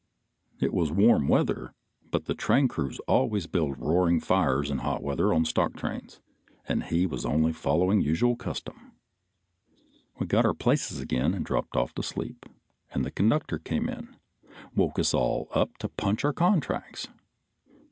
It 0.59 0.73
was 0.73 0.91
warm 0.91 1.27
weather, 1.27 1.75
but 2.09 2.25
the 2.25 2.33
train 2.33 2.67
crews 2.67 2.97
always 3.07 3.45
build 3.45 3.77
roaring 3.77 4.19
fires 4.19 4.71
in 4.71 4.79
hot 4.79 5.03
weather 5.03 5.31
on 5.31 5.45
stock 5.45 5.75
trains, 5.75 6.19
and 6.67 6.85
he 6.85 7.05
was 7.05 7.23
only 7.23 7.53
following 7.53 7.99
the 7.99 8.07
usual 8.07 8.35
custom. 8.35 8.93
We 10.17 10.25
got 10.25 10.43
our 10.43 10.55
places 10.55 10.99
again 10.99 11.35
and 11.35 11.45
dropped 11.45 11.75
off 11.77 11.93
to 11.93 12.01
sleep. 12.01 12.47
The 12.95 13.11
conductor 13.11 13.59
came 13.59 13.87
in, 13.87 14.15
woke 14.75 14.97
us 14.97 15.13
all 15.13 15.47
up 15.53 15.77
to 15.77 15.87
punch 15.87 16.25
our 16.25 16.33
contracts. 16.33 17.07